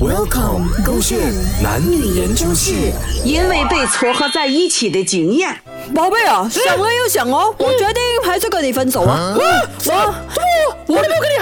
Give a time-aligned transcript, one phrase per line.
[0.00, 1.18] Welcome，勾线
[1.62, 2.72] 男女研究室。
[3.24, 5.60] 因为被撮合在一起的经验，
[5.94, 9.36] 宝贝啊，想了又想哦，我决定还是跟你分手啊！
[9.36, 10.14] 我
[10.86, 11.37] 我都没有跟你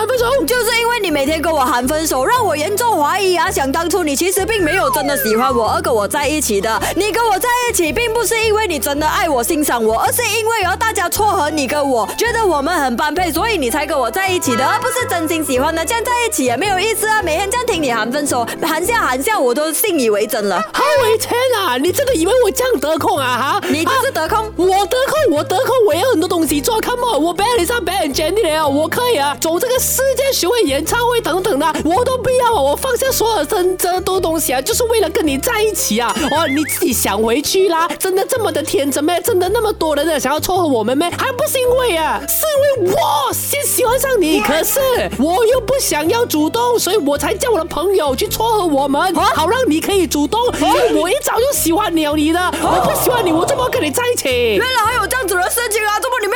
[0.00, 3.50] 喊分手，就是因为你每天跟我喊分手，让我严重怀疑啊！
[3.50, 6.80] 想当初你其实并没有真的喜欢我而跟我在一起的。
[6.96, 15.84] 你跟我在一起，并不是因为你真的爱我、欣赏我，而是因为有大家撮合你跟我，觉得我们很般配，所以你才跟我在一起的，而不是真心喜欢的。
[15.84, 17.20] 这样在一起也没有意思啊！
[17.20, 20.58] 每天这样听你喊分手，喊下喊下，我都信以为真了。
[20.72, 21.76] 好伟天啊！
[21.76, 23.60] 你真的以为我这样得空啊？
[23.60, 26.80] 哈，你就是得空，我得空，我得空，我有很多东西做。
[26.80, 32.60] Come on，我表演上表演 Jenny 了，我可以啊，走这个世界巡回演唱会等等的，我都不要啊！
[32.60, 36.14] 我放下所有真这多东西啊，就是为了跟你在一起啊！
[36.30, 37.88] 哦，你自己想回去啦？
[37.98, 39.20] 真的这么的天真咩？
[39.20, 41.10] 真的那么多人的想要撮合我们咩？
[41.18, 42.46] 还不是因为啊，是
[42.78, 44.78] 因为我先喜欢上你，可是
[45.18, 50.40] 我又不想要主动，所以我才叫我的朋友去撮合我们，好让你可以主动。
[50.60, 54.28] 因为我一早就喜欢你了，你的，我不喜欢你，我怎么跟你在一起？
[54.54, 55.98] 原来还有这样子的事情啊！
[56.00, 56.28] 这么你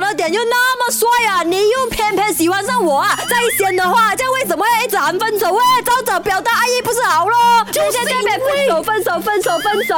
[0.00, 3.18] 的点，又那么帅啊，你又偏偏喜欢上我啊！
[3.28, 5.52] 在先的话，这样为什么要一直喊分手？
[5.52, 7.02] 喂，早早表达爱意不是
[7.92, 9.94] 是现在在分手，分手，分手，分手。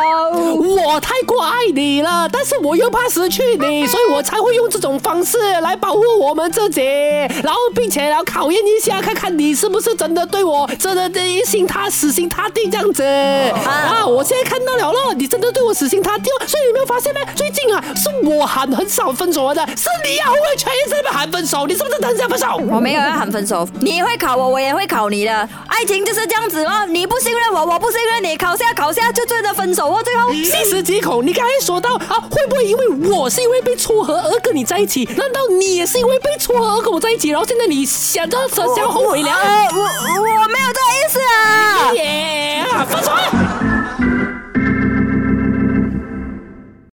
[0.86, 14.04] 我太过爱你了，但是我又怕失去你，所以我才会用这种方式来保护我们自己，然后并且然后考验一下，看看你是不是真的对我真的一心塌死心塌地这样子啊！
[14.06, 17.20] 我现在看到了了，你真的对我死心塌地，所以你没有发现吗？
[17.34, 22.60] 最近啊，是我喊很少分手的，是你啊，会全一直在喊分手，你是不是很想分手？
[22.70, 25.32] 我没有要喊分手，你会考我，我也会考你的，
[25.66, 31.22] 爱情就是这样子哦，你不信任我，我不是因为你，考下考下就真的分手哦，最后细思极恐。
[31.24, 35.04] 你刚才说到啊，会不会因为我是因为被撮合而跟你在一起？
[35.04, 37.28] 难道你也是因为被撮合而跟我在一起？
[37.28, 38.38] 然后现在你想着
[38.74, 39.30] 想后悔了？
[39.30, 41.92] 我我没有这意思啊！
[41.92, 43.73] 耶，分手。